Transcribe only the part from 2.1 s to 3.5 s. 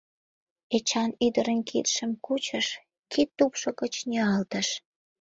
кучыш, кид